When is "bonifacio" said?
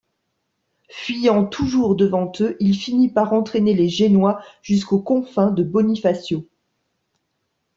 5.61-6.47